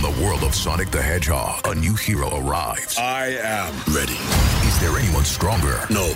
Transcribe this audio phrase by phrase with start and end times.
[0.00, 2.96] From the world of Sonic the Hedgehog, a new hero arrives.
[2.96, 4.16] I am ready.
[4.66, 5.78] Is there anyone stronger?
[5.90, 6.12] No.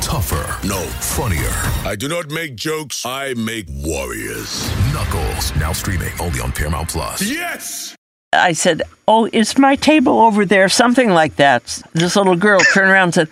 [0.00, 0.66] Tougher?
[0.66, 0.80] No.
[1.00, 1.50] Funnier?
[1.84, 4.70] I do not make jokes, I make warriors.
[4.94, 7.20] Knuckles, now streaming only on Paramount Plus.
[7.20, 7.94] Yes!
[8.32, 10.70] I said, Oh, is my table over there?
[10.70, 11.82] Something like that.
[11.92, 13.28] This little girl turned around and said,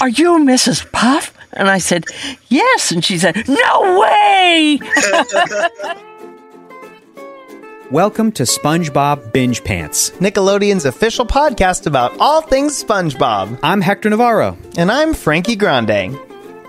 [0.00, 0.90] Are you Mrs.
[0.92, 1.36] Puff?
[1.54, 2.04] And I said,
[2.50, 2.92] Yes.
[2.92, 4.78] And she said, No way.
[7.92, 10.12] Welcome to SpongeBob Binge Pants.
[10.12, 13.58] Nickelodeon's official podcast about all things SpongeBob.
[13.62, 14.56] I'm Hector Navarro.
[14.78, 16.16] And I'm Frankie Grande.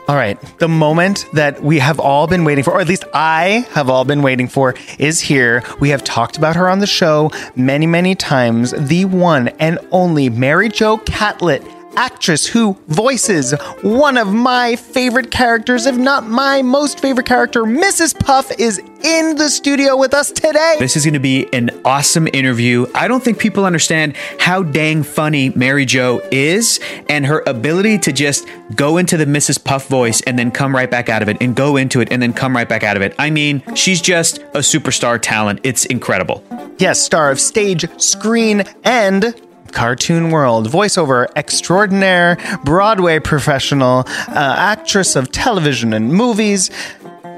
[0.10, 3.66] All right, the moment that we have all been waiting for, or at least I
[3.72, 5.64] have all been waiting for, is here.
[5.80, 8.72] We have talked about her on the show many, many times.
[8.72, 11.64] The one and only Mary Jo Catlett
[11.96, 18.18] actress who voices one of my favorite characters, if not my most favorite character, Mrs.
[18.18, 20.76] Puff, is in the studio with us today.
[20.80, 22.86] This is going to be an awesome interview.
[22.96, 28.12] I don't think people understand how dang funny Mary Jo is and her ability to
[28.12, 29.64] just go into the Mrs.
[29.64, 32.22] Puff voice and then come right back out of it and go into it and
[32.22, 33.14] then come right back out of it.
[33.20, 35.60] I mean, she's just a superstar talent.
[35.64, 36.44] It's incredible.
[36.78, 39.36] Yes, star of stage, screen, and
[39.74, 46.70] cartoon world, voiceover extraordinaire, Broadway professional, uh, actress of television and movies,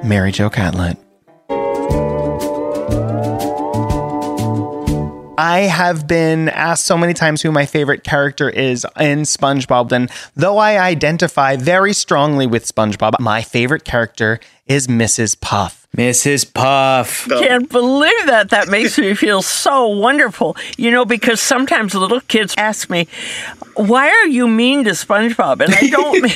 [0.04, 0.98] Mary Jo Catlett.
[5.38, 10.10] I have been asked so many times who my favorite character is in SpongeBob, and
[10.36, 15.40] though I identify very strongly with SpongeBob, my favorite character is Mrs.
[15.40, 15.85] Puff.
[15.96, 16.54] Mrs.
[16.54, 17.28] Puff.
[17.30, 18.50] Can't believe that.
[18.50, 20.58] That makes me feel so wonderful.
[20.78, 23.08] You know, because sometimes little kids ask me,
[23.76, 26.34] "Why are you mean to SpongeBob?" And I don't mean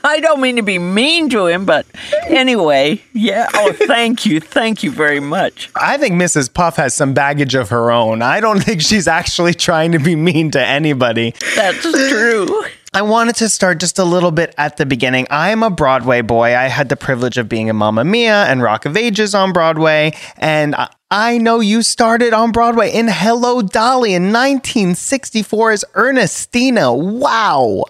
[0.04, 1.86] I don't mean to be mean to him, but
[2.26, 3.48] anyway, yeah.
[3.54, 5.70] Oh, thank you, thank you very much.
[5.74, 6.52] I think Mrs.
[6.52, 8.22] Puff has some baggage of her own.
[8.22, 11.34] I don't think she's actually trying to be mean to anybody.
[11.56, 12.64] That's true.
[12.92, 15.28] I wanted to start just a little bit at the beginning.
[15.30, 16.56] I am a Broadway boy.
[16.56, 20.12] I had the privilege of being in Mamma Mia and Rock of Ages on Broadway.
[20.38, 20.74] And
[21.08, 26.92] I know you started on Broadway in Hello Dolly in 1964 as Ernestina.
[26.92, 27.84] Wow.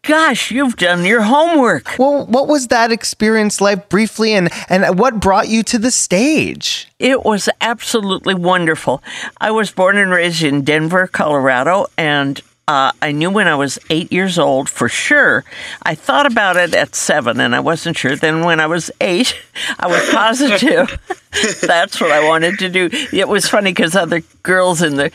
[0.00, 1.98] Gosh, you've done your homework.
[1.98, 6.88] Well, what was that experience like briefly and, and what brought you to the stage?
[6.98, 9.02] It was absolutely wonderful.
[9.38, 13.78] I was born and raised in Denver, Colorado, and uh, I knew when I was
[13.90, 15.44] eight years old for sure.
[15.82, 18.16] I thought about it at seven and I wasn't sure.
[18.16, 19.36] Then when I was eight,
[19.78, 20.98] I was positive
[21.60, 22.88] that's what I wanted to do.
[23.12, 25.10] It was funny because other girls in the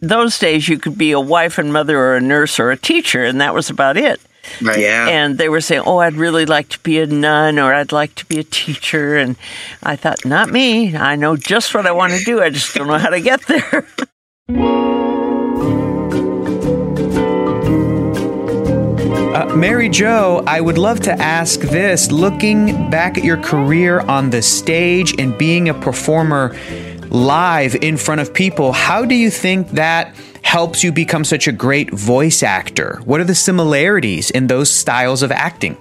[0.00, 3.24] those days you could be a wife and mother or a nurse or a teacher,
[3.24, 4.20] and that was about it.
[4.60, 4.78] Right.
[4.78, 5.08] Yeah.
[5.08, 8.14] And they were saying, "Oh, I'd really like to be a nun, or I'd like
[8.16, 9.36] to be a teacher." And
[9.82, 10.94] I thought, "Not me.
[10.94, 12.42] I know just what I want to do.
[12.42, 13.86] I just don't know how to get there."
[19.34, 22.12] Uh, Mary Jo, I would love to ask this.
[22.12, 26.56] Looking back at your career on the stage and being a performer
[27.08, 31.52] live in front of people, how do you think that helps you become such a
[31.52, 33.00] great voice actor?
[33.06, 35.76] What are the similarities in those styles of acting?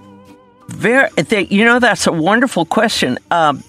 [0.69, 1.09] Very,
[1.51, 3.19] you know, that's a wonderful question.
[3.29, 3.63] Um,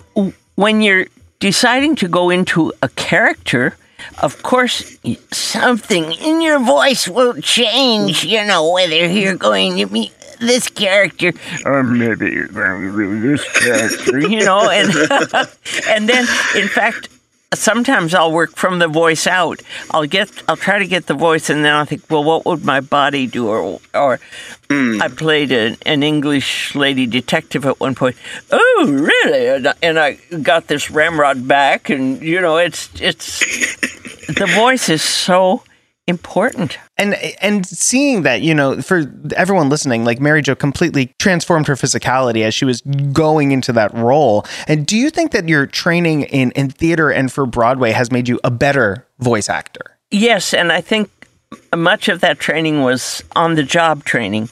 [0.55, 1.09] when you're
[1.41, 3.77] deciding to go into a character,
[4.23, 4.97] of course,
[5.33, 11.33] something in your voice will change, you know, whether you're going to be this character
[11.65, 14.91] or maybe be this character, you know, and,
[15.89, 16.27] and then,
[16.57, 17.09] in fact,
[17.59, 19.63] sometimes I'll work from the voice out.
[19.91, 22.65] I'll get, I'll try to get the voice, and then I'll think, well, what would
[22.65, 23.49] my body do?
[23.49, 24.21] Or, or
[24.69, 25.01] mm.
[25.01, 28.17] I played a, an English lady detective at one point.
[28.51, 29.49] Oh, really?
[29.49, 33.41] And, and I got this ramrod back, and you know, it's it's
[34.27, 35.63] the voice is so
[36.07, 36.79] important.
[36.97, 39.05] And and seeing that you know for
[39.37, 42.83] everyone listening like mary jo completely transformed her physicality as she was
[43.13, 44.45] going into that role.
[44.69, 48.29] And do you think that your training in in theater and for broadway has made
[48.29, 49.99] you a better voice actor?
[50.11, 51.11] Yes and i think
[51.77, 54.49] much of that training was on the job training.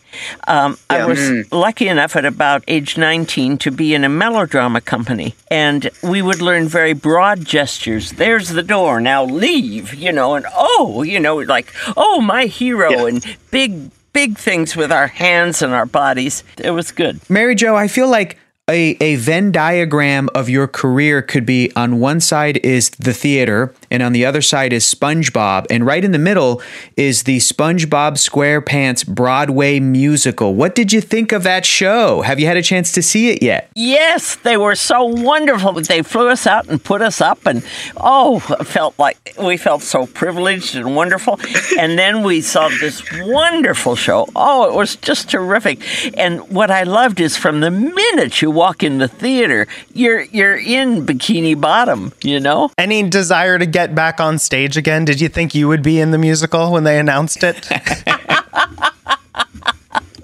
[0.47, 1.05] Um, yeah.
[1.05, 1.47] I was mm.
[1.53, 6.41] lucky enough at about age 19 to be in a melodrama company, and we would
[6.41, 8.13] learn very broad gestures.
[8.13, 12.91] There's the door, now leave, you know, and oh, you know, like, oh, my hero,
[12.91, 13.07] yeah.
[13.07, 16.45] and big, big things with our hands and our bodies.
[16.59, 17.21] It was good.
[17.31, 18.39] Mary Jo, I feel like
[18.71, 23.75] a, a Venn diagram of your career could be on one side is the theater
[23.93, 26.62] and on the other side is SpongeBob, and right in the middle
[26.97, 30.55] is the SpongeBob SquarePants Broadway musical.
[30.55, 32.23] What did you think of that show?
[32.23, 33.71] Have you had a chance to see it yet?
[33.77, 35.75] Yes, they were so wonderful.
[35.75, 37.62] They flew us out and put us up, and
[37.99, 41.39] oh, felt like we felt so privileged and wonderful.
[41.79, 44.27] And then we saw this wonderful show.
[44.35, 45.81] Oh, it was just terrific.
[46.17, 50.56] And what I loved is from the minute you walk in the theater, you're you're
[50.56, 52.12] in Bikini Bottom.
[52.23, 52.71] You know.
[52.79, 55.05] Any desire to get back on stage again?
[55.05, 57.69] Did you think you would be in the musical when they announced it?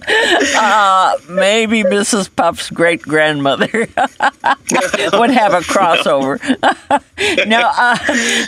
[0.08, 2.34] Uh, maybe Mrs.
[2.34, 3.66] Puff's great grandmother
[5.12, 6.38] would have a crossover.
[7.46, 7.96] no, uh,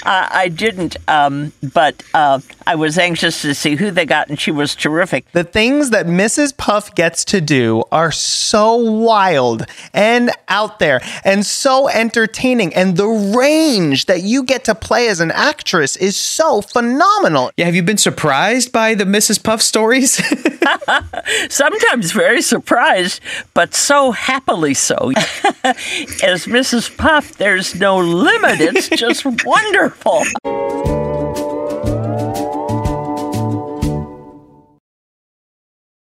[0.04, 4.50] I didn't, um, but uh, I was anxious to see who they got, and she
[4.50, 5.30] was terrific.
[5.32, 6.56] The things that Mrs.
[6.56, 12.74] Puff gets to do are so wild and out there and so entertaining.
[12.74, 17.50] And the range that you get to play as an actress is so phenomenal.
[17.56, 19.42] Yeah, have you been surprised by the Mrs.
[19.42, 20.20] Puff stories?
[21.50, 23.20] Sometimes very surprised,
[23.54, 25.10] but so happily so.
[25.64, 26.96] As Mrs.
[26.96, 28.60] Puff, there's no limit.
[28.60, 30.22] It's just wonderful.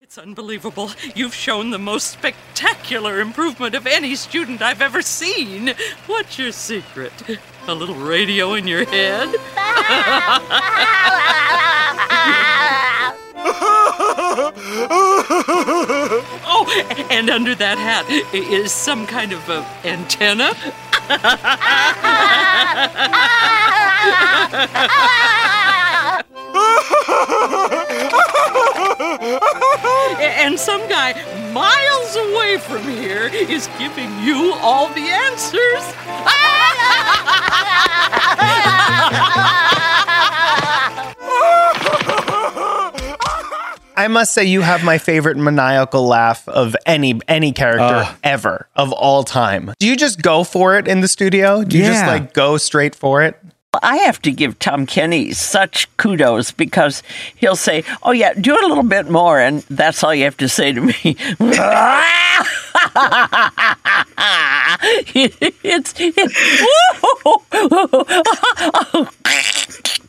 [0.01, 0.91] It's unbelievable.
[1.15, 5.73] You've shown the most spectacular improvement of any student I've ever seen.
[6.07, 7.11] What's your secret?
[7.67, 9.35] A little radio in your head?
[16.47, 19.47] oh, and under that hat is some kind of
[19.85, 20.51] antenna?
[30.19, 31.13] and some guy
[31.51, 35.93] miles away from here is giving you all the answers.
[43.97, 48.91] I must say you have my favorite maniacal laugh of any any character ever of
[48.91, 49.73] all time.
[49.79, 51.63] Do you just go for it in the studio?
[51.63, 53.39] Do you just like go straight for it?
[53.83, 57.03] I have to give Tom Kenny such kudos because
[57.35, 60.37] he'll say, "Oh yeah, do it a little bit more," and that's all you have
[60.37, 60.95] to say to me.
[65.63, 65.93] it's,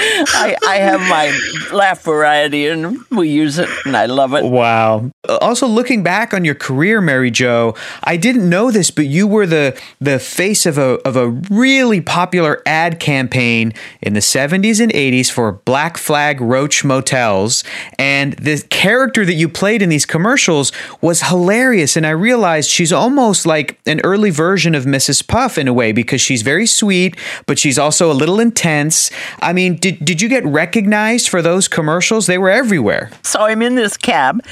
[0.00, 1.38] I, I have my
[1.72, 4.44] laugh variety, and we use it, and I love it.
[4.44, 5.10] Wow.
[5.40, 7.74] Also, looking back on your career, Mary Jo,
[8.04, 12.00] I didn't know this, but you were the the face of a of a really
[12.00, 17.64] popular ad campaign in the 70s and 80s for Black Flag Roach Motels,
[17.98, 21.96] and the character that you played in these commercials was hilarious.
[21.96, 25.26] And I realized she's almost like an early version of Mrs.
[25.26, 27.16] Puff in a way because she's very sweet,
[27.48, 29.10] but she's also a little intense.
[29.40, 32.26] I mean, did did you get recognized for those commercials?
[32.26, 33.10] They were everywhere.
[33.24, 34.44] So I'm in this cab,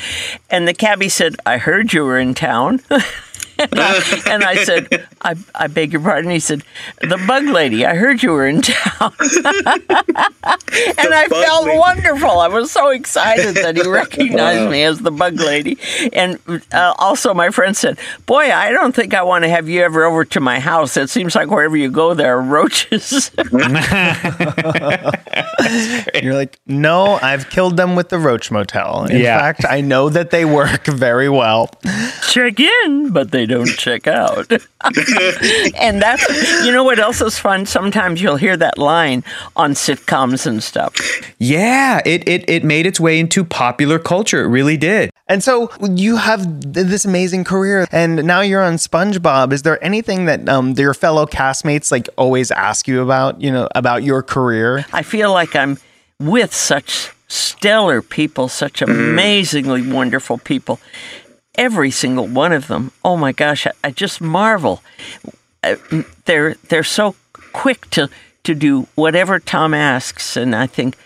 [0.51, 2.81] and the cabbie said, I heard you were in town.
[3.71, 6.31] and, I, and I said, I, I beg your pardon.
[6.31, 6.63] He said,
[7.01, 9.13] The bug lady, I heard you were in town.
[9.21, 9.79] and
[11.15, 11.79] I felt lady.
[11.79, 12.39] wonderful.
[12.39, 15.79] I was so excited that he recognized me as the bug lady.
[16.13, 16.39] And
[16.73, 20.05] uh, also, my friend said, Boy, I don't think I want to have you ever
[20.05, 20.97] over to my house.
[20.97, 23.31] It seems like wherever you go, there are roaches.
[26.23, 29.05] You're like, no, I've killed them with the Roach Motel.
[29.07, 29.39] In Yeah.
[29.39, 31.71] fact, I know that they work very well.
[32.29, 34.51] check in, but they don't check out.
[35.81, 37.67] and that's, you know what else is fun?
[37.67, 40.95] Sometimes you'll hear that line on sitcoms and stuff.
[41.39, 44.45] Yeah, it, it it made its way into popular culture.
[44.45, 45.11] It really did.
[45.29, 49.53] And so you have this amazing career, and now you're on SpongeBob.
[49.53, 53.41] Is there anything that um, your fellow castmates like always ask you about?
[53.41, 54.87] You know, about your career?
[54.93, 55.79] I feel like I'm
[56.19, 60.79] with such stellar people, such amazingly wonderful people.
[61.57, 62.93] Every single one of them.
[63.05, 64.83] Oh my gosh, I, I just marvel.
[65.63, 65.77] Uh,
[66.25, 67.15] They're they're so
[67.53, 68.09] quick to
[68.45, 70.97] to do whatever Tom asks, and I think,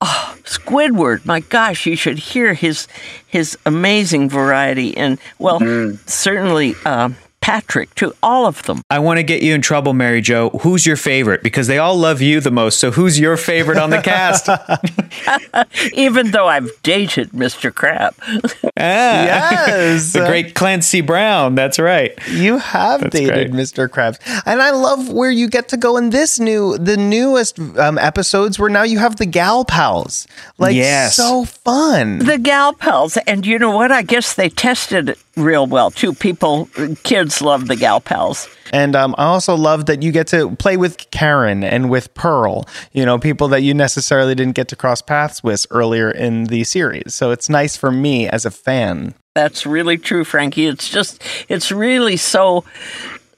[0.00, 2.86] oh, Squidward, my gosh, you should hear his
[3.26, 5.58] his amazing variety, and well,
[6.06, 7.10] certainly uh,
[7.44, 8.80] Patrick to All of them.
[8.88, 10.48] I want to get you in trouble, Mary Jo.
[10.62, 11.42] Who's your favorite?
[11.42, 12.78] Because they all love you the most.
[12.80, 14.48] So who's your favorite on the cast?
[15.92, 17.72] Even though I've dated Mr.
[17.74, 18.14] Crab.
[18.76, 21.54] Yes, the great Clancy Brown.
[21.54, 22.12] That's right.
[22.28, 23.62] You have That's dated great.
[23.62, 23.88] Mr.
[23.88, 27.96] Krabs, and I love where you get to go in this new, the newest um,
[27.98, 30.26] episodes where now you have the gal pals.
[30.58, 31.16] Like, Yes.
[31.16, 32.18] so fun.
[32.18, 36.14] the gal pals and you know what i guess they tested real well too.
[36.14, 36.68] People,
[37.02, 38.48] kids love the gal pals.
[38.72, 42.66] And um, I also love that you get to play with Karen and with Pearl,
[42.92, 46.64] you know, people that you necessarily didn't get to cross paths with earlier in the
[46.64, 47.14] series.
[47.14, 49.14] So it's nice for me as a fan.
[49.34, 50.66] That's really true, Frankie.
[50.66, 52.64] It's just, it's really so,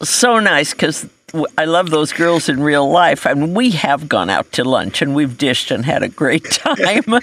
[0.02, 1.08] so nice because
[1.58, 5.14] I love those girls in real life, and we have gone out to lunch and
[5.14, 7.04] we've dished and had a great time.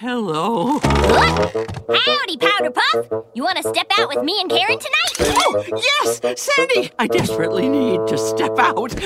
[0.00, 0.78] Hello.
[0.78, 3.24] Howdy, Powder Puff.
[3.34, 5.34] You want to step out with me and Karen tonight?
[5.36, 6.90] Oh, yes, Sandy.
[6.98, 8.94] I desperately need to step out.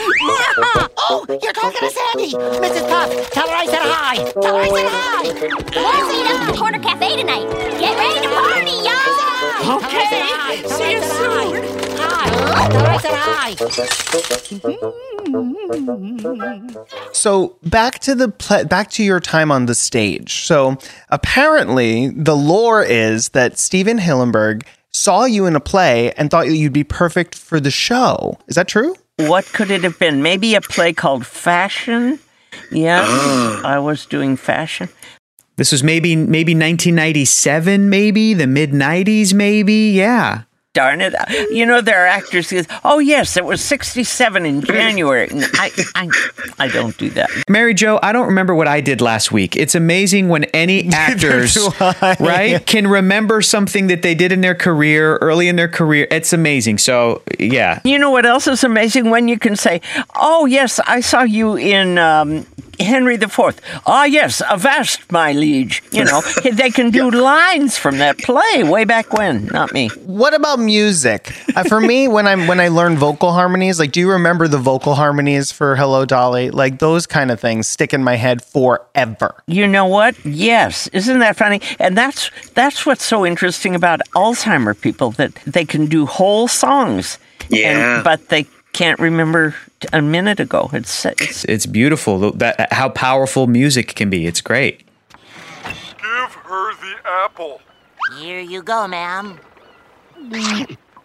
[1.07, 2.33] Oh, you're talking to Sandy.
[2.33, 2.89] Mrs.
[2.89, 4.17] Puff, tell her I said hi.
[4.41, 5.23] Tell her I said hi.
[5.75, 7.51] We'll meet up at the Corner Cafe tonight.
[7.79, 9.77] Get ready to party, y'all!
[9.77, 10.67] Okay.
[10.67, 11.84] See you soon.
[16.15, 17.13] Mm-hmm.
[17.13, 20.45] So back to the pla back to your time on the stage.
[20.45, 20.77] So
[21.11, 26.73] apparently, the lore is that Stephen Hillenburg saw you in a play and thought you'd
[26.73, 28.39] be perfect for the show.
[28.47, 28.95] Is that true?
[29.17, 30.23] what could it have been?
[30.23, 32.19] Maybe a play called Fashion?
[32.71, 33.03] Yeah,
[33.65, 34.89] I was doing fashion.
[35.57, 39.93] This was maybe maybe 1997, maybe the mid 90s, maybe.
[39.93, 40.43] Yeah.
[40.75, 41.15] Darn it.
[41.51, 45.29] You know, there are actors who go, oh, yes, it was 67 in January.
[45.31, 46.11] And I, I,
[46.59, 47.31] I don't do that.
[47.49, 49.57] Mary Jo, I don't remember what I did last week.
[49.57, 51.57] It's amazing when any actors,
[52.19, 56.09] right, can remember something that they did in their career, early in their career.
[56.11, 56.79] It's amazing.
[56.79, 57.81] So, yeah.
[57.85, 59.11] You know what else is amazing?
[59.11, 59.81] When you can say,
[60.17, 62.47] oh, yes, I saw you in um,
[62.81, 63.61] Henry IV.
[63.87, 65.83] Ah, yes, avast, my liege.
[65.93, 66.21] You know,
[66.53, 69.89] they can do lines from that play way back when, not me.
[70.05, 71.33] What about music?
[71.57, 74.59] Uh, for me, when I'm when I learn vocal harmonies, like, do you remember the
[74.59, 76.51] vocal harmonies for "Hello, Dolly"?
[76.51, 79.43] Like those kind of things stick in my head forever.
[79.47, 80.15] You know what?
[80.25, 81.61] Yes, isn't that funny?
[81.79, 87.19] And that's that's what's so interesting about Alzheimer people that they can do whole songs.
[87.49, 87.97] Yeah.
[87.97, 89.55] and- but they can't remember
[89.93, 90.69] a minute ago.
[90.73, 94.27] It's, it's It's beautiful that how powerful music can be.
[94.27, 94.81] It's great.
[95.99, 97.61] Give her the apple.
[98.19, 99.39] Here you go, ma'am.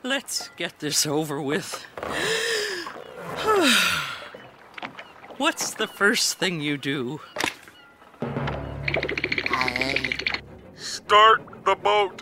[0.04, 1.86] Let's get this over with.
[5.38, 7.20] What's the first thing you do?
[10.76, 12.22] Start the boat.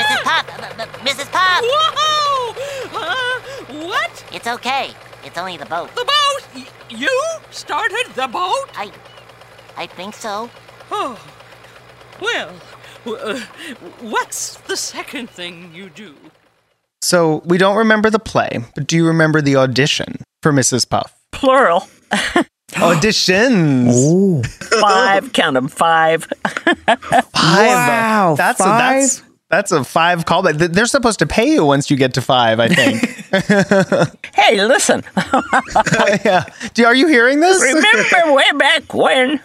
[0.00, 0.22] Mrs.
[0.24, 1.28] Puff, uh, uh, Mrs.
[1.32, 1.62] Puff.
[1.62, 2.54] Whoa!
[2.92, 3.40] Uh,
[3.86, 4.24] what?
[4.32, 4.90] It's okay.
[5.24, 5.94] It's only the boat.
[5.94, 6.42] The boat?
[6.54, 7.18] Y- you
[7.50, 8.68] started the boat?
[8.74, 8.90] I,
[9.76, 10.50] I think so.
[10.90, 11.18] Oh,
[12.20, 12.52] well,
[13.06, 13.40] uh,
[14.00, 16.14] what's the second thing you do?
[17.02, 20.88] So we don't remember the play, but do you remember the audition for Mrs.
[20.88, 21.14] Puff?
[21.32, 21.86] plural.
[22.72, 24.46] Auditions.
[24.80, 26.24] Five, count them, five.
[26.86, 27.32] Five.
[27.34, 28.68] Wow, That's five?
[28.94, 30.58] A, that's that's a five callback.
[30.58, 32.60] Th- They're supposed to pay you once you get to five.
[32.60, 33.16] I think.
[34.34, 35.02] Hey, listen,
[36.24, 36.44] yeah.
[36.74, 37.60] Do, are you hearing this?
[37.62, 39.40] remember way back when?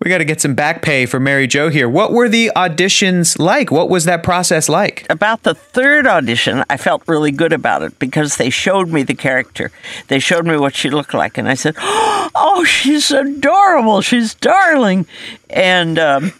[0.00, 1.88] We got to get some back pay for Mary Jo here.
[1.88, 3.70] What were the auditions like?
[3.70, 5.06] What was that process like?
[5.10, 9.14] about the third audition, I felt really good about it because they showed me the
[9.14, 9.70] character.
[10.08, 14.00] They showed me what she looked like, and I said, "Oh, she's adorable.
[14.00, 15.06] She's darling."
[15.50, 16.32] And um,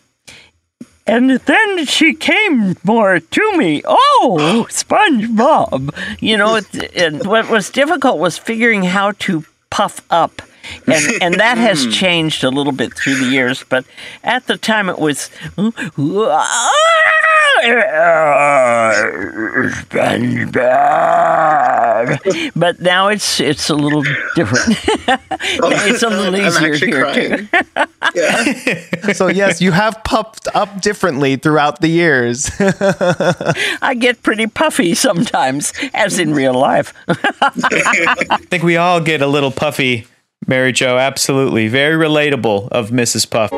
[1.10, 3.82] and then she came more to me.
[3.84, 5.92] Oh, SpongeBob.
[6.20, 6.60] You know,
[6.94, 10.40] and what was difficult was figuring how to puff up.
[10.86, 11.90] And, and that has hmm.
[11.90, 13.84] changed a little bit through the years, but
[14.22, 16.46] at the time it was SpongeBob.
[22.54, 24.02] But now it's it's a little
[24.34, 24.68] different.
[25.40, 27.48] it's a little I'm easier here crying.
[27.48, 27.50] too.
[28.14, 29.12] Yeah.
[29.12, 32.50] So yes, you have puffed up differently throughout the years.
[33.82, 36.94] I get pretty puffy sometimes, as in real life.
[37.08, 40.06] I think we all get a little puffy,
[40.46, 40.98] Mary Jo.
[40.98, 41.68] Absolutely.
[41.68, 43.28] Very relatable of Mrs.
[43.28, 43.50] Puff.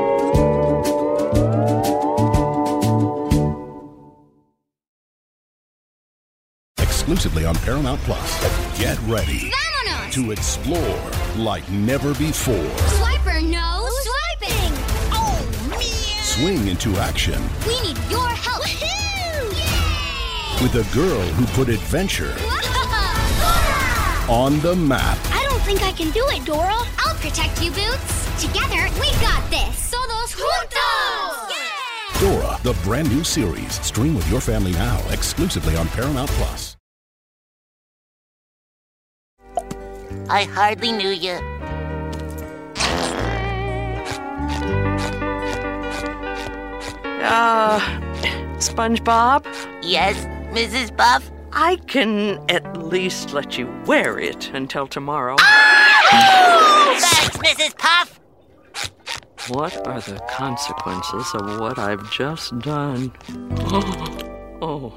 [6.79, 8.79] Exclusively on Paramount Plus.
[8.79, 10.13] Get ready Vámonos!
[10.13, 11.01] to explore
[11.37, 12.55] like never before.
[12.55, 14.73] Swiper, no swiping!
[15.13, 16.23] Oh, man!
[16.23, 18.63] Swing into action We need your help!
[18.65, 19.53] Woohoo!
[20.63, 22.33] with a girl who put adventure
[24.31, 25.19] on the map.
[25.63, 26.75] I think I can do it, Dora.
[26.99, 28.43] I'll protect you, Boots.
[28.43, 29.93] Together, we got this.
[29.93, 31.51] Todos juntos!
[31.51, 32.19] Yeah!
[32.19, 33.75] Dora, the brand new series.
[33.81, 36.77] Stream with your family now, exclusively on Paramount Plus.
[40.29, 41.39] I hardly knew you.
[47.23, 47.79] Uh,
[48.59, 49.47] SpongeBob?
[49.81, 50.17] Yes,
[50.51, 50.97] Mrs.
[50.97, 51.32] Puff?
[51.55, 55.37] I can at least let you wear it until tomorrow.
[56.11, 57.77] Thanks, Mrs.
[57.77, 58.21] Puff!
[59.49, 63.13] What are the consequences of what I've just done?
[64.65, 64.95] Oh.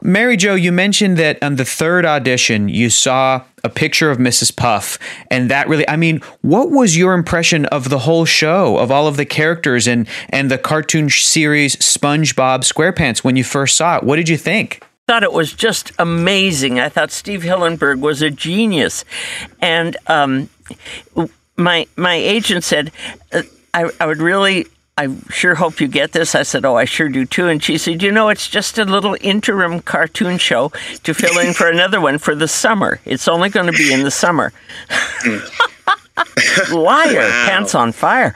[0.00, 4.54] Mary Jo, you mentioned that on the third audition, you saw a picture of Mrs.
[4.54, 4.96] Puff.
[5.28, 9.08] And that really, I mean, what was your impression of the whole show, of all
[9.08, 14.04] of the characters and, and the cartoon series SpongeBob SquarePants when you first saw it?
[14.04, 14.85] What did you think?
[15.06, 16.80] Thought it was just amazing.
[16.80, 19.04] I thought Steve Hillenburg was a genius,
[19.60, 20.48] and um,
[21.56, 22.90] my my agent said,
[23.32, 24.66] uh, I, I would really.
[24.98, 26.34] I sure hope you get this.
[26.34, 27.48] I said, Oh, I sure do too.
[27.48, 30.72] And she said, You know, it's just a little interim cartoon show
[31.02, 32.98] to fill in for another one for the summer.
[33.04, 34.54] It's only going to be in the summer.
[36.72, 38.34] Liar, pants on fire.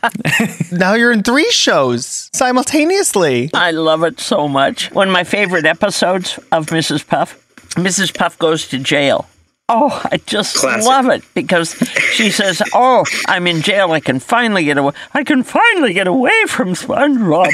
[0.72, 3.50] now you're in three shows simultaneously.
[3.52, 4.90] I love it so much.
[4.92, 7.06] One of my favorite episodes of Mrs.
[7.06, 7.36] Puff,
[7.74, 8.14] Mrs.
[8.16, 9.28] Puff goes to jail.
[9.72, 10.84] Oh, I just Classic.
[10.84, 11.74] love it because
[12.12, 13.92] she says, "Oh, I'm in jail.
[13.92, 14.94] I can finally get away.
[15.14, 17.50] I can finally get away from SpongeBob."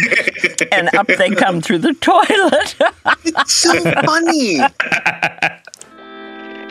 [0.72, 2.75] and up they come through the toilet.
[3.25, 4.60] It's so funny.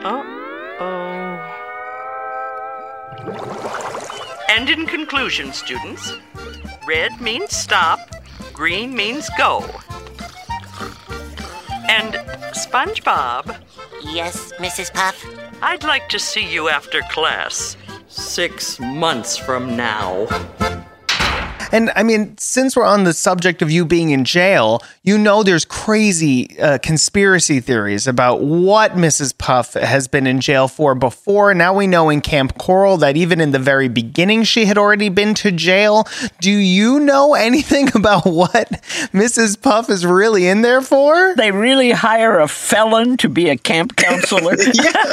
[0.08, 0.45] Oh.
[4.50, 6.14] And in conclusion, students,
[6.88, 8.00] red means stop,
[8.54, 9.64] green means go.
[11.90, 12.14] And
[12.54, 13.58] SpongeBob,
[14.02, 14.94] Yes, Mrs.
[14.94, 15.26] Puff?
[15.62, 17.76] I'd like to see you after class.
[18.08, 20.28] Six months from now.
[21.76, 25.44] And I mean, since we're on the subject of you being in jail, you know
[25.44, 29.38] there's crazy uh, conspiracy theories about what Mrs.
[29.38, 31.54] Puff has been in jail for before.
[31.54, 35.10] Now we know in Camp Coral that even in the very beginning she had already
[35.10, 36.08] been to jail.
[36.40, 38.70] Do you know anything about what
[39.12, 39.62] Mrs.
[39.62, 41.36] Puff is really in there for?
[41.36, 44.56] they really hire a felon to be a camp counselor.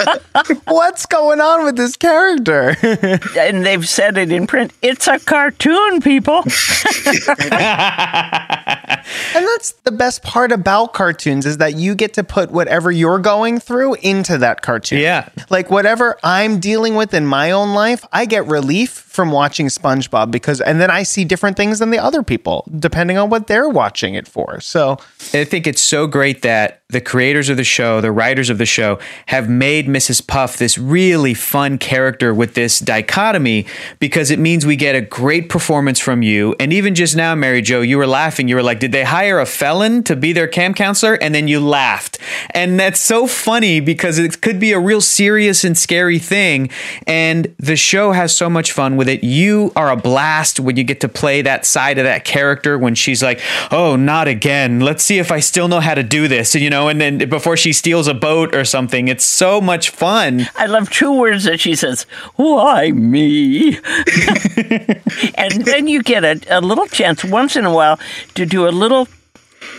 [0.67, 2.77] What's going on with this character?
[3.37, 4.73] and they've said it in print.
[4.81, 6.45] It's a cartoon, people.
[9.35, 13.19] And that's the best part about cartoons is that you get to put whatever you're
[13.19, 15.01] going through into that cartoon.
[15.01, 15.29] Yeah.
[15.51, 20.31] Like whatever I'm dealing with in my own life, I get relief from watching SpongeBob
[20.31, 23.69] because and then I see different things than the other people depending on what they're
[23.69, 24.61] watching it for.
[24.61, 24.97] So,
[25.35, 28.67] I think it's so great that the creators of the show, the writers of the
[28.67, 30.25] show, have made Mrs.
[30.27, 33.67] Puff this really fun character with this dichotomy
[33.99, 36.55] because it means we get a great performance from you.
[36.61, 38.47] And even just now, Mary Jo, you were laughing.
[38.47, 41.15] You were like, Did they hire a felon to be their camp counselor?
[41.15, 42.19] And then you laughed.
[42.51, 46.71] And that's so funny because it could be a real serious and scary thing.
[47.07, 49.25] And the show has so much fun with it.
[49.25, 52.95] You are a blast when you get to play that side of that character when
[52.95, 54.81] she's like, Oh, not again.
[54.81, 56.55] Let's see if I still know how to do this.
[56.55, 60.47] You know, and then before she steals a boat or something, it's so much fun.
[60.57, 62.03] I love two words that she says,
[62.37, 63.77] Why me?
[65.35, 67.99] and then you get a, a little chance once in a while
[68.35, 69.09] to do a little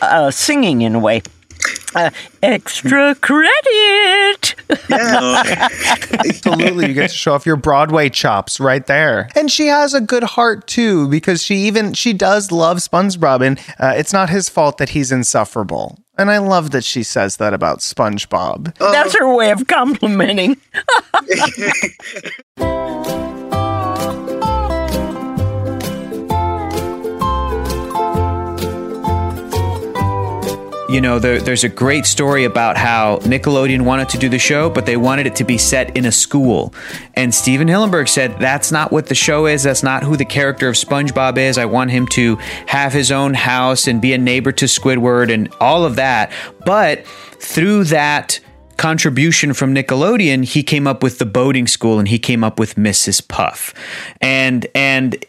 [0.02, 1.22] uh, singing in a way.
[1.96, 2.10] Uh,
[2.42, 4.56] extra credit.
[4.92, 9.30] absolutely you get to show off your Broadway chops right there.
[9.36, 13.60] And she has a good heart too because she even she does love SpongeBob and
[13.80, 16.00] uh, it's not his fault that he's insufferable.
[16.18, 18.78] And I love that she says that about SpongeBob.
[18.78, 20.58] That's her way of complimenting.
[30.94, 34.70] You know, there, there's a great story about how Nickelodeon wanted to do the show,
[34.70, 36.72] but they wanted it to be set in a school.
[37.16, 39.64] And Stephen Hillenburg said, That's not what the show is.
[39.64, 41.58] That's not who the character of SpongeBob is.
[41.58, 42.36] I want him to
[42.68, 46.32] have his own house and be a neighbor to Squidward and all of that.
[46.64, 48.40] But through that,
[48.78, 52.76] contribution from Nickelodeon, he came up with the boating school and he came up with
[52.76, 53.28] Mrs.
[53.28, 53.74] Puff.
[54.22, 55.26] And and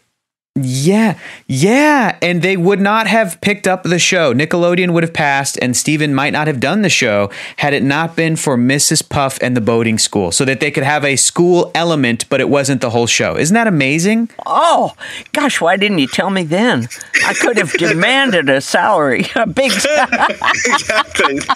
[0.57, 2.17] yeah, yeah.
[2.23, 4.33] And they would not have picked up the show.
[4.33, 8.15] Nickelodeon would have passed, and Stephen might not have done the show had it not
[8.15, 9.09] been for Mrs.
[9.09, 12.49] Puff and the boating school, so that they could have a school element, but it
[12.49, 13.37] wasn't the whole show.
[13.37, 14.31] Isn't that amazing?
[14.47, 14.93] Oh,
[15.33, 16.87] gosh, why didn't you tell me then?
[17.27, 20.37] I could have demanded a salary, a big salary.
[20.67, 21.41] exactly.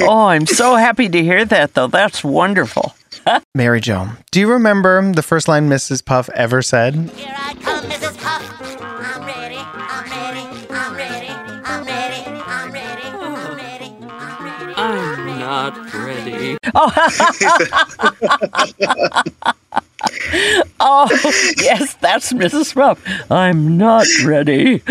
[0.00, 1.86] Oh, I'm so happy to hear that, though.
[1.86, 2.94] That's wonderful.
[3.54, 6.04] Mary Jo, do you remember the first line Mrs.
[6.04, 6.94] Puff ever said?
[7.16, 7.34] Here
[16.74, 16.96] I'm.
[20.78, 21.08] Oh,
[21.56, 22.74] yes, that's Mrs.
[22.74, 23.02] Puff.
[23.30, 24.82] I'm not ready.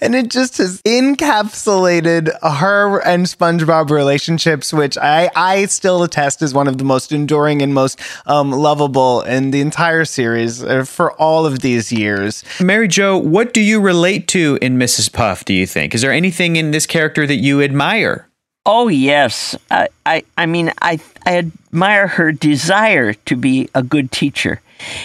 [0.00, 6.52] and it just has encapsulated her and SpongeBob relationships, which I, I still attest is
[6.52, 11.12] one of the most enduring and most um, lovable in the entire series uh, for
[11.12, 12.44] all of these years.
[12.60, 15.12] Mary Jo, what do you relate to in Mrs.
[15.12, 15.94] Puff, do you think?
[15.94, 18.29] Is there anything in this character that you admire?
[18.66, 24.12] Oh yes, I, I, I mean, I, I admire her desire to be a good
[24.12, 24.60] teacher,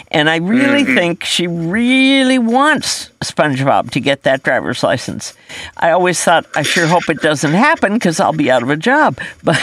[0.09, 0.95] and I really mm-hmm.
[0.95, 5.33] think she really wants SpongeBob to get that driver's license.
[5.77, 8.75] I always thought, I sure hope it doesn't happen because I'll be out of a
[8.75, 9.17] job.
[9.41, 9.55] But,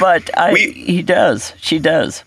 [0.00, 1.54] but I, he does.
[1.60, 2.24] She does.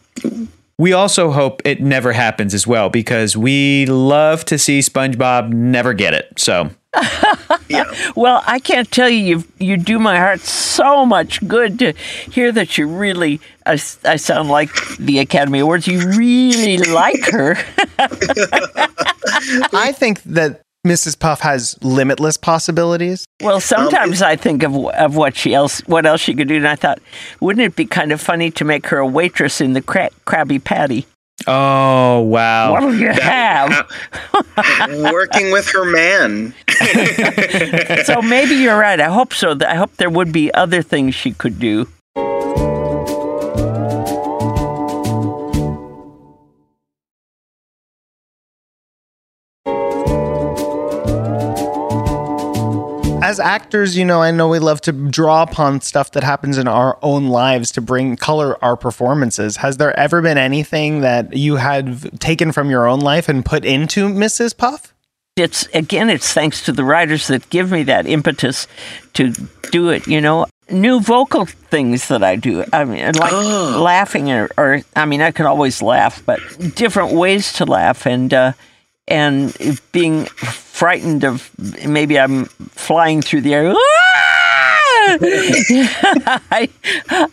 [0.78, 5.94] We also hope it never happens as well because we love to see SpongeBob never
[5.94, 6.34] get it.
[6.38, 6.70] So.
[8.16, 11.94] Well, I can't tell you, you you do my heart so much good to
[12.32, 13.42] hear that you really.
[13.66, 15.88] I, I sound like the Academy Awards.
[15.88, 17.58] You really like her.
[19.74, 21.20] I think that Mrs.
[21.20, 23.26] Puff has limitless possibilities.
[23.42, 26.58] Well, um, sometimes I think of of what she else what else she could do,
[26.58, 27.00] and I thought,
[27.42, 30.64] wouldn't it be kind of funny to make her a waitress in the cra- Krabby
[30.64, 31.08] Patty?
[31.48, 32.72] Oh, wow.
[32.72, 33.90] What'll you have?
[35.12, 36.54] Working with her man.
[38.06, 39.00] so maybe you're right.
[39.00, 39.56] I hope so.
[39.68, 41.88] I hope there would be other things she could do.
[53.26, 56.68] As actors, you know, I know we love to draw upon stuff that happens in
[56.68, 59.58] our own lives to bring color our performances.
[59.58, 63.66] Has there ever been anything that you had taken from your own life and put
[63.66, 64.56] into Mrs.
[64.56, 64.94] Puff?
[65.36, 68.68] It's again, it's thanks to the writers that give me that impetus
[69.14, 69.34] to
[69.72, 70.06] do it.
[70.06, 72.64] You know, new vocal things that I do.
[72.72, 76.40] I mean, like laughing, or, or I mean, I can always laugh, but
[76.76, 78.52] different ways to laugh, and uh,
[79.08, 79.56] and
[79.92, 81.52] being frightened of
[81.88, 83.74] maybe I'm flying through the air.
[85.08, 86.70] I,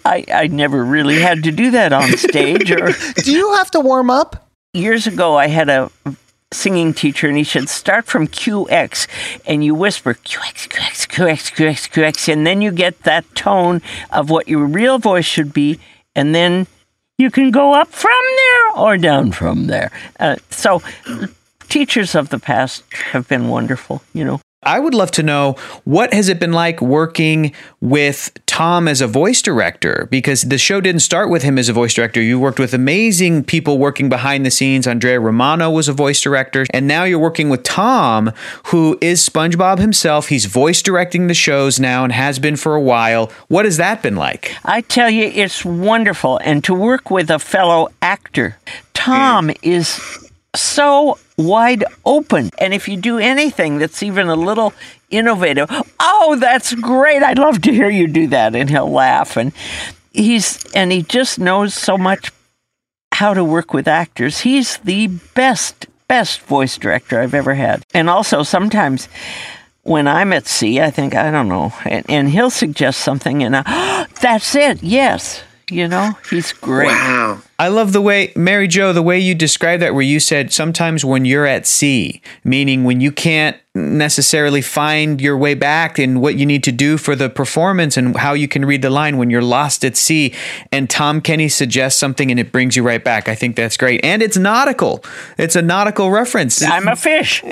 [0.05, 2.71] I I never really had to do that on stage.
[2.71, 4.49] Or do you have to warm up?
[4.75, 5.91] Years ago, I had a
[6.53, 9.07] singing teacher, and he said, "Start from QX,
[9.47, 13.81] and you whisper QX, QX, QX, QX, QX, and then you get that tone
[14.11, 15.81] of what your real voice should be,
[16.15, 16.67] and then
[17.17, 20.83] you can go up from there or down from there." Uh, so,
[21.73, 24.03] teachers of the past have been wonderful.
[24.13, 24.41] You know.
[24.65, 29.09] I would love to know what has it been like working with Tom as a
[29.09, 32.21] voice director because the show didn't start with him as a voice director.
[32.21, 34.87] You worked with amazing people working behind the scenes.
[34.87, 38.31] Andrea Romano was a voice director, and now you're working with Tom,
[38.67, 40.29] who is SpongeBob himself.
[40.29, 43.33] He's voice directing the shows now and has been for a while.
[43.49, 44.55] What has that been like?
[44.65, 46.39] I tell you, it's wonderful.
[46.45, 48.59] And to work with a fellow actor,
[48.95, 49.59] Tom mm.
[49.63, 50.23] is
[50.55, 52.51] so wide open.
[52.59, 54.73] And if you do anything that's even a little
[55.11, 55.69] innovative,
[56.01, 57.23] oh, that's great.
[57.23, 58.55] I'd love to hear you do that.
[58.55, 59.37] And he'll laugh.
[59.37, 59.53] And
[60.13, 62.31] he's, and he just knows so much
[63.13, 64.41] how to work with actors.
[64.41, 67.83] He's the best, best voice director I've ever had.
[67.95, 69.09] And also sometimes,
[69.83, 73.57] when I'm at sea, I think, I don't know, and, and he'll suggest something, and
[73.57, 75.43] I, that's it, yes.
[75.73, 76.89] You know, he's great.
[76.89, 77.41] Wow.
[77.59, 81.05] I love the way, Mary Jo, the way you described that, where you said sometimes
[81.05, 86.35] when you're at sea, meaning when you can't necessarily find your way back and what
[86.35, 89.31] you need to do for the performance and how you can read the line when
[89.31, 90.35] you're lost at sea.
[90.71, 93.29] And Tom Kenny suggests something and it brings you right back.
[93.29, 94.05] I think that's great.
[94.05, 95.03] And it's nautical,
[95.39, 96.63] it's a nautical reference.
[96.63, 97.43] I'm a fish.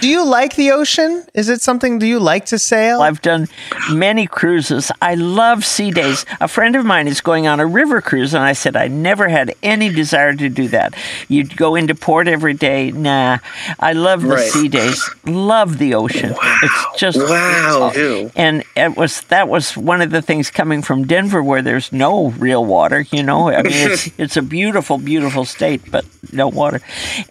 [0.00, 1.24] Do you like the ocean?
[1.34, 3.02] Is it something, do you like to sail?
[3.02, 3.48] I've done
[3.90, 4.92] many cruises.
[5.02, 6.24] I love sea days.
[6.40, 9.28] A friend of mine is going on a river cruise, and I said I never
[9.28, 10.94] had any desire to do that.
[11.28, 12.90] You'd go into port every day.
[12.92, 13.38] Nah,
[13.80, 14.50] I love the Right.
[14.50, 15.08] sea days.
[15.24, 16.32] Love the ocean.
[16.34, 16.58] Wow.
[16.62, 17.90] It's just Wow.
[18.36, 22.28] And it was that was one of the things coming from Denver, where there's no
[22.38, 23.04] real water.
[23.10, 26.80] You know, I mean, it's it's a beautiful, beautiful state, but no water,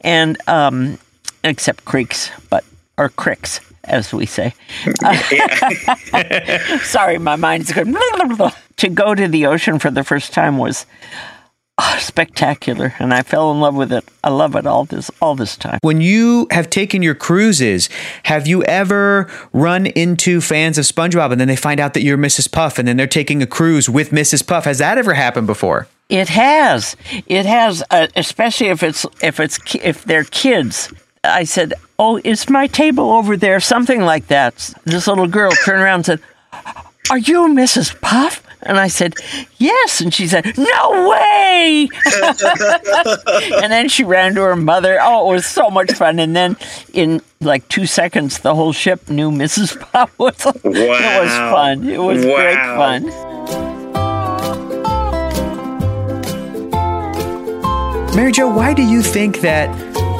[0.02, 0.98] and um,
[1.48, 2.64] except creeks, but
[2.98, 4.54] or cricks, as we say.
[6.84, 7.96] Sorry, my mind's going.
[8.78, 10.86] to go to the ocean for the first time was
[11.78, 14.04] ah, spectacular, and I fell in love with it.
[14.24, 15.80] I love it all this all this time.
[15.82, 17.90] When you have taken your cruises,
[18.24, 22.18] have you ever run into fans of SpongeBob and then they find out that you're
[22.18, 22.52] Mrs.
[22.52, 24.46] Puff and then they're taking a cruise with Mrs.
[24.46, 24.66] Puff?
[24.66, 25.88] Has that ever happened before?
[26.10, 26.96] It has.
[27.26, 30.94] It has, uh, especially if it's if it's if they're kids.
[31.24, 34.74] I said, "Oh, is my table over there?" Something like that.
[34.86, 36.22] This little girl turned around and said,
[37.10, 38.00] Are you Mrs.
[38.02, 38.44] Puff?
[38.64, 39.14] And I said,
[39.58, 40.02] Yes.
[40.02, 41.88] And she said, No way.
[43.62, 44.98] and then she ran to her mother.
[45.02, 46.20] Oh, it was so much fun.
[46.20, 46.58] And then
[46.94, 49.80] in like two seconds, the whole ship knew Mrs.
[49.80, 50.44] Puff was.
[50.46, 50.52] Wow.
[50.64, 51.90] It was fun.
[51.90, 53.06] It was great fun.
[58.16, 59.70] Mary Jo, why do you think that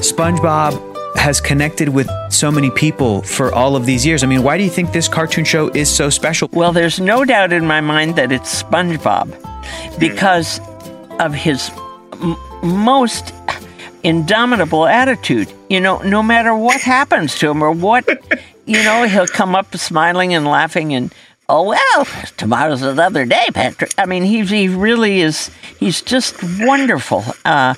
[0.02, 4.24] SpongeBob has connected with so many people for all of these years?
[4.24, 6.50] I mean, why do you think this cartoon show is so special?
[6.54, 9.28] Well, there's no doubt in my mind that it's SpongeBob
[10.00, 10.60] because
[11.20, 11.72] of his
[12.22, 13.34] m- most
[14.04, 15.52] indomitable attitude.
[15.70, 18.08] You know, no matter what happens to him or what,
[18.66, 21.14] you know, he'll come up smiling and laughing and.
[21.50, 22.06] Oh well,
[22.36, 23.94] tomorrow's another day, Patrick.
[23.98, 25.50] I mean, he he really is.
[25.80, 27.24] He's just wonderful.
[27.46, 27.74] Uh,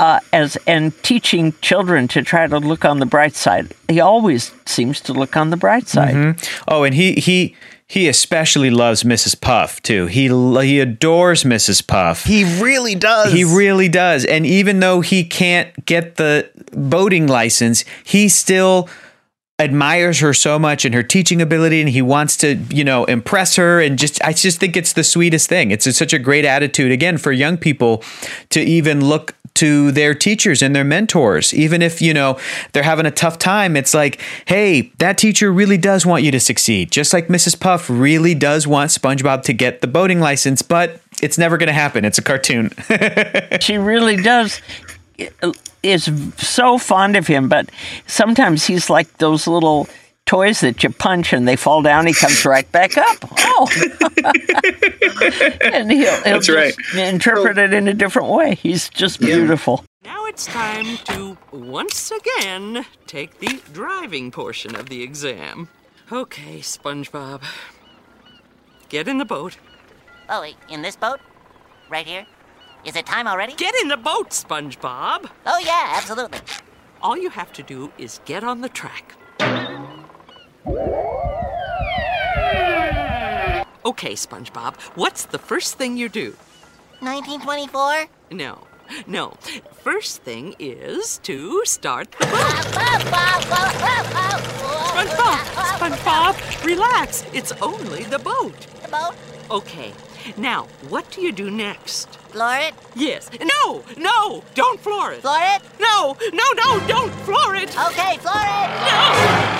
[0.00, 3.74] uh, as and teaching children to try to look on the bright side.
[3.86, 6.40] He always seems to look on the bright side.
[6.66, 7.54] Oh, and he he
[7.86, 9.38] he especially loves Mrs.
[9.38, 10.06] Puff too.
[10.06, 11.86] He he adores Mrs.
[11.86, 12.24] Puff.
[12.24, 13.32] He really does.
[13.32, 14.24] He really does.
[14.24, 18.88] And even though he can't get the boating license, he still
[19.58, 23.56] admires her so much and her teaching ability and he wants to, you know, impress
[23.56, 25.70] her and just I just think it's the sweetest thing.
[25.70, 28.02] It's such a great attitude again for young people
[28.48, 32.38] to even look to their teachers and their mentors even if, you know,
[32.72, 33.76] they're having a tough time.
[33.76, 37.58] It's like, "Hey, that teacher really does want you to succeed." Just like Mrs.
[37.58, 41.72] Puff really does want SpongeBob to get the boating license, but it's never going to
[41.72, 42.04] happen.
[42.04, 42.70] It's a cartoon.
[43.60, 44.60] she really does
[45.82, 47.70] is so fond of him, but
[48.06, 49.88] sometimes he's like those little
[50.30, 52.06] toys that you punch and they fall down.
[52.06, 53.16] He comes right back up.
[53.36, 53.68] Oh,
[55.60, 57.04] and he'll, he'll That's just right.
[57.12, 58.54] interpret it in a different way.
[58.54, 59.84] He's just beautiful.
[60.04, 65.68] Now it's time to once again take the driving portion of the exam.
[66.12, 67.42] Okay, SpongeBob.
[68.88, 69.56] Get in the boat.
[70.28, 71.18] Oh, in this boat?
[71.90, 72.24] Right here?
[72.84, 73.54] Is it time already?
[73.54, 75.28] Get in the boat, SpongeBob.
[75.44, 76.38] Oh, yeah, absolutely.
[77.02, 79.16] All you have to do is get on the track.
[83.84, 86.36] Okay, SpongeBob, what's the first thing you do?
[87.00, 88.06] 1924?
[88.30, 88.66] No,
[89.06, 89.34] no.
[89.82, 92.30] First thing is to start the boat.
[94.94, 95.38] SpongeBob,
[95.78, 97.24] SpongeBob, relax.
[97.32, 98.54] It's only the boat.
[98.82, 99.14] The boat?
[99.50, 99.92] Okay,
[100.36, 102.08] now what do you do next?
[102.30, 102.74] Floor it?
[102.94, 103.30] Yes.
[103.40, 105.22] No, no, don't floor it.
[105.22, 105.62] Floor it?
[105.80, 107.70] No, no, no, don't floor it.
[107.78, 108.70] Okay, floor it!
[108.86, 109.50] No.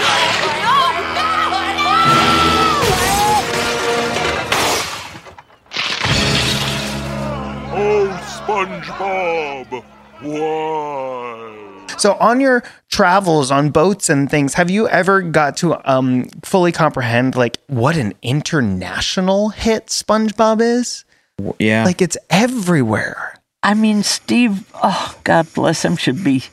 [7.73, 9.85] Oh, SpongeBob!
[10.23, 11.60] Why?
[12.01, 16.73] So on your travels on boats and things, have you ever got to um fully
[16.73, 21.05] comprehend like what an international hit SpongeBob is?
[21.59, 21.85] yeah.
[21.85, 23.35] Like it's everywhere.
[23.63, 26.45] I mean, Steve, oh, God bless him, should be,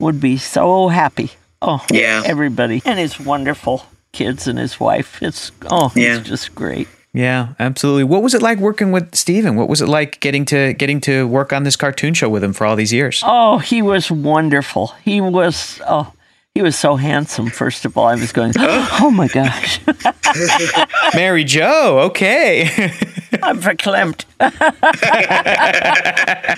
[0.00, 1.30] would be so happy.
[1.60, 2.22] Oh, Yeah.
[2.24, 2.80] Everybody.
[2.86, 5.22] And his wonderful kids and his wife.
[5.22, 6.16] It's, oh, Yeah.
[6.18, 6.88] it's just great.
[7.14, 8.02] Yeah, absolutely.
[8.02, 9.54] What was it like working with Stephen?
[9.54, 12.52] What was it like getting to getting to work on this cartoon show with him
[12.52, 13.22] for all these years?
[13.24, 14.88] Oh, he was wonderful.
[15.04, 16.12] He was, oh,
[16.54, 18.06] he was so handsome, first of all.
[18.06, 19.78] I was going, oh my gosh,
[21.14, 22.64] Mary Jo, okay.
[23.44, 24.24] I'm verklempt.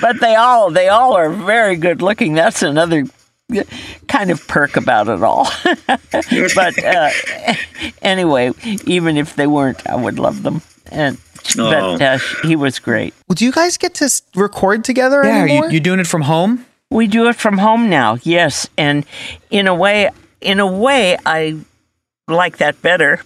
[0.01, 2.33] but they all, they all are very good looking.
[2.33, 3.05] That's another
[4.09, 5.49] kind of perk about it all.
[6.55, 7.11] but uh,
[8.03, 8.51] anyway,
[8.87, 10.63] even if they weren't, I would love them.
[10.91, 11.19] And
[11.55, 13.15] but uh, he was great.
[13.29, 15.67] Well, do you guys get to record together yeah, anymore?
[15.67, 16.67] you, you doing it from home?
[16.91, 19.05] We do it from home now, yes, and
[19.51, 21.59] in a way, in a way, I
[22.29, 23.21] like that better.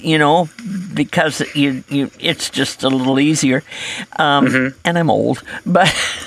[0.00, 0.48] You know,
[0.94, 3.62] because you, you, it's just a little easier.
[4.18, 5.86] Um, And I'm old, but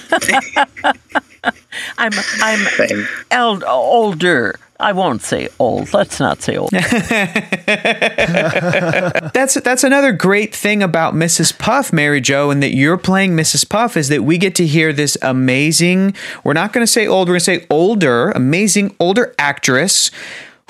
[1.98, 3.08] I'm I'm Same.
[3.32, 4.56] eld, older.
[4.80, 5.94] I won't say old.
[5.94, 6.72] Let's not say old.
[9.34, 11.58] That's that's another great thing about Mrs.
[11.58, 13.70] Puff, Mary Jo, and that you're playing Mrs.
[13.70, 16.16] Puff is that we get to hear this amazing.
[16.44, 17.28] We're not going to say old.
[17.30, 20.12] We're going to say older, amazing older actress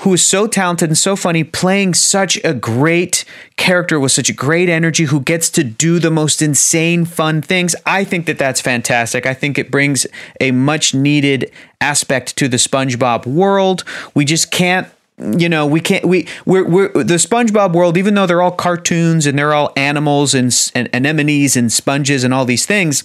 [0.00, 3.24] who is so talented and so funny, playing such a great
[3.56, 7.74] character with such a great energy, who gets to do the most insane, fun things.
[7.86, 9.26] I think that that's fantastic.
[9.26, 10.06] I think it brings
[10.40, 13.84] a much needed aspect to the SpongeBob world.
[14.14, 18.26] We just can't you know we can't we we're, we're the spongebob world even though
[18.26, 22.66] they're all cartoons and they're all animals and, and anemones and sponges and all these
[22.66, 23.04] things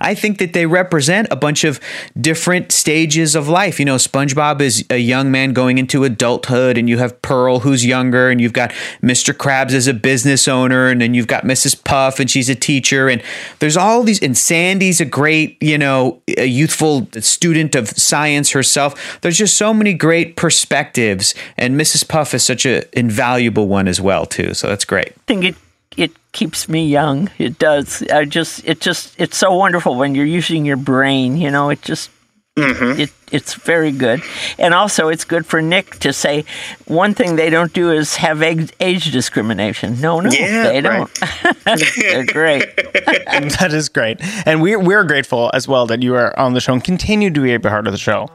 [0.00, 1.80] I think that they represent a bunch of
[2.20, 3.78] different stages of life.
[3.78, 7.84] You know, SpongeBob is a young man going into adulthood, and you have Pearl, who's
[7.84, 8.70] younger, and you've got
[9.02, 9.34] Mr.
[9.34, 11.82] Krabs as a business owner, and then you've got Mrs.
[11.82, 13.08] Puff, and she's a teacher.
[13.08, 13.22] And
[13.58, 19.20] there's all these, and Sandy's a great, you know, a youthful student of science herself.
[19.20, 22.06] There's just so many great perspectives, and Mrs.
[22.06, 24.54] Puff is such an invaluable one as well, too.
[24.54, 25.08] So that's great.
[25.08, 25.56] I think it
[25.96, 27.30] it keeps me young.
[27.38, 28.02] It does.
[28.02, 31.36] I just it just it's so wonderful when you're using your brain.
[31.36, 32.10] You know, it just
[32.56, 33.00] mm-hmm.
[33.00, 34.22] it it's very good,
[34.58, 36.44] and also it's good for Nick to say
[36.86, 40.00] one thing they don't do is have age, age discrimination.
[40.00, 41.08] No, no, Yeah, they right.
[41.64, 41.82] don't.
[41.96, 42.76] They're great.
[42.76, 44.18] that is great.
[44.46, 47.40] And we're, we're grateful as well that you are on the show and continue to
[47.40, 48.30] be a part of the show.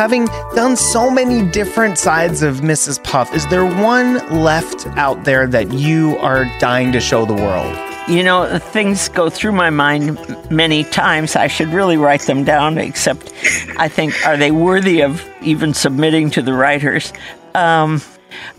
[0.00, 3.04] Having done so many different sides of Mrs.
[3.04, 7.76] Puff, is there one left out there that you are dying to show the world?
[8.08, 10.18] You know, things go through my mind
[10.50, 11.36] many times.
[11.36, 13.30] I should really write them down, except
[13.76, 17.12] I think, are they worthy of even submitting to the writers?
[17.54, 18.00] Um,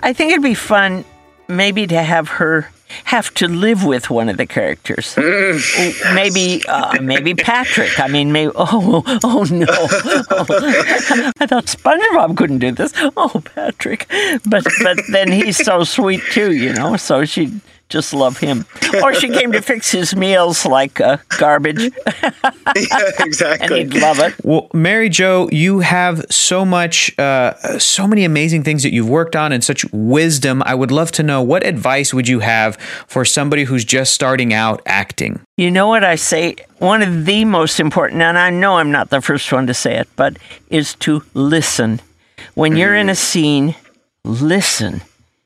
[0.03, 1.03] I think it'd be fun
[1.47, 2.69] maybe to have her
[3.05, 5.15] have to live with one of the characters.
[6.13, 7.99] maybe, uh, maybe Patrick.
[7.99, 8.51] I mean, maybe.
[8.55, 9.65] Oh, oh no!
[9.69, 10.45] Oh,
[11.39, 12.93] I thought SpongeBob couldn't do this.
[13.17, 14.07] Oh, Patrick.
[14.45, 16.97] But but then he's so sweet too, you know.
[16.97, 17.59] So she'd
[17.91, 18.65] just love him.
[19.03, 21.79] Or she came to fix his meals like uh, garbage,
[22.13, 22.31] yeah,
[22.73, 23.83] and exactly.
[23.83, 24.33] he'd love it.
[24.43, 29.35] Well, Mary Jo, you have so much, uh, so many amazing things that you've worked
[29.35, 30.63] on and such wisdom.
[30.65, 32.77] I would love to know what advice would you have
[33.07, 35.41] for somebody who's just starting out acting?
[35.57, 36.55] You know what I say?
[36.79, 39.97] One of the most important, and I know I'm not the first one to say
[39.97, 40.37] it, but
[40.69, 42.01] is to listen.
[42.55, 43.75] When you're in a scene,
[44.23, 45.01] listen.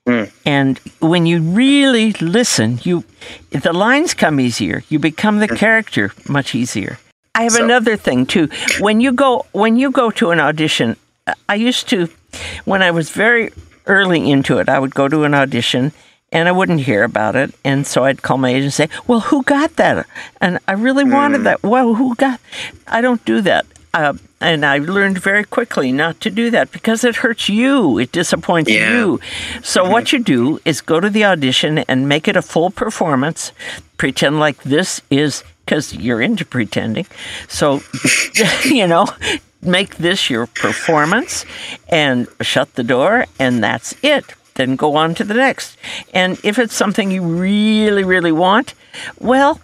[0.08, 0.32] Mm.
[0.46, 3.04] And when you really listen, you
[3.50, 4.84] the lines come easier.
[4.90, 5.56] You become the mm-hmm.
[5.56, 7.00] character much easier.
[7.34, 8.50] I have another thing too.
[8.80, 10.96] When you go when you go to an audition,
[11.50, 12.08] I used to
[12.66, 13.52] when I was very
[13.88, 15.92] early into it, I would go to an audition
[16.32, 17.54] and I wouldn't hear about it.
[17.64, 20.06] And so I'd call my agent and say, Well, who got that?
[20.40, 21.44] And I really wanted mm.
[21.46, 21.64] that.
[21.64, 22.40] Well, who got
[22.88, 23.66] I don't do that.
[23.96, 27.98] Uh, and I learned very quickly not to do that because it hurts you.
[27.98, 28.92] It disappoints Yeah.
[28.92, 29.20] you.
[29.64, 33.54] So what you do is go to the audition and make it a full performance.
[33.98, 37.08] Pretend like this is because you're into pretending.
[37.48, 37.82] So,
[38.66, 39.08] you know,
[39.62, 41.46] make this your performance
[41.88, 44.26] and shut the door, and that's it.
[44.56, 45.78] Then go on to the next.
[46.14, 48.74] And if it's something you really, really want,
[49.20, 49.60] well,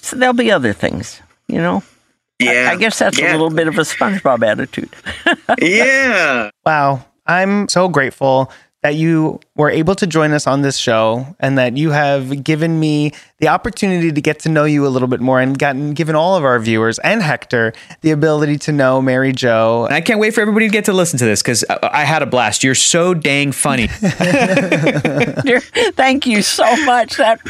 [0.00, 1.82] so there'll be other things, you know?
[2.38, 2.70] Yeah.
[2.72, 3.30] I guess that's yeah.
[3.30, 4.90] a little bit of a SpongeBob attitude.
[5.60, 6.50] Yeah.
[6.64, 7.04] Wow.
[7.26, 11.76] I'm so grateful that you were able to join us on this show and that
[11.76, 15.40] you have given me the opportunity to get to know you a little bit more
[15.40, 17.72] and gotten given all of our viewers and Hector
[18.02, 19.86] the ability to know Mary Jo.
[19.86, 22.04] And I can't wait for everybody to get to listen to this because I, I
[22.04, 22.62] had a blast.
[22.62, 23.88] You're so dang funny.
[25.96, 27.16] Thank you so much.
[27.16, 27.40] That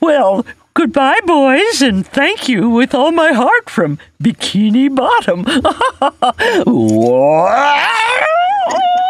[0.00, 0.46] well,
[0.78, 5.44] goodbye, boys, and thank you with all my heart from Bikini Bottom.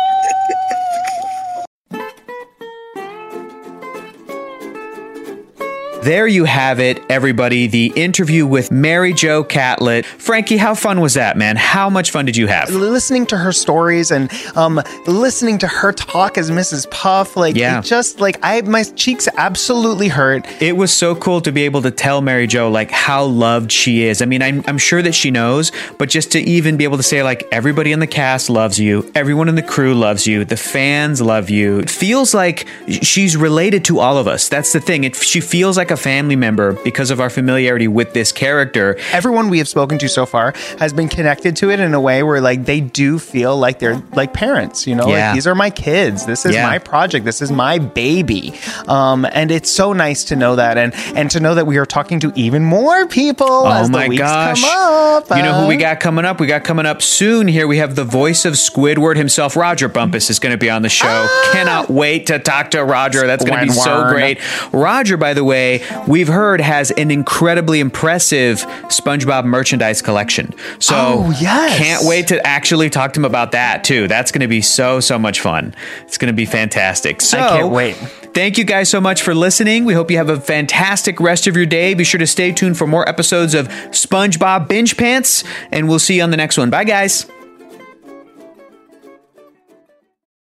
[6.02, 7.66] there you have it, everybody.
[7.66, 10.04] The interview with Mary Jo Catlett.
[10.06, 11.56] Frankie, how fun was that, man?
[11.56, 12.70] How much fun did you have?
[12.70, 16.88] listening to her stories and um listening to her talk as Mrs.
[16.90, 17.78] Puff like Yeah.
[17.80, 21.82] it just like I my cheeks absolutely hurt It was so cool to be able
[21.82, 24.22] to tell Mary Jo like how loved she is.
[24.22, 27.02] I mean, I'm, I'm sure that she knows, but just to even be able to
[27.02, 30.56] say like everybody in the cast loves you, everyone in the crew loves you, the
[30.56, 31.78] fans love you.
[31.80, 32.66] It feels like
[33.02, 34.48] she's related to all of us.
[34.48, 35.04] That's the thing.
[35.04, 38.96] It, she feels like a family member because of our familiarity with this character.
[39.12, 42.22] everyone we have spoken to so far has been connected to it in a way
[42.22, 45.27] where like they do feel like they're like parents you know Yeah.
[45.29, 46.66] like these are my kids this is Yeah.
[46.66, 48.55] my project this is my baby
[48.87, 51.87] um and it's so nice to know that and and to know that we are
[51.87, 54.62] talking to even more people Oh as my the weeks gosh.
[54.62, 54.70] come
[55.18, 56.40] up You know who we got coming up?
[56.40, 57.66] We got coming up soon here.
[57.66, 60.88] We have the voice of Squidward himself, Roger Bumpass, is going to be on the
[60.88, 61.07] show.
[61.09, 61.51] Ah!
[61.53, 63.27] Cannot wait to talk to Roger.
[63.27, 64.38] That's going to be so great.
[64.72, 70.52] Roger, by the way, we've heard has an incredibly impressive SpongeBob merchandise collection.
[70.78, 71.78] So Oh, yes.
[71.78, 74.08] can't wait to actually talk to him about that too.
[74.08, 75.74] That's going to be so so much fun.
[76.02, 77.20] It's going to be fantastic.
[77.20, 77.94] So I can't wait.
[78.34, 79.84] Thank you guys so much for listening.
[79.84, 81.94] We hope you have a fantastic rest of your day.
[81.94, 85.42] Be sure to stay tuned for more episodes of SpongeBob Binge Pants,
[85.72, 86.70] and we'll see you on the next one.
[86.70, 87.26] Bye, guys.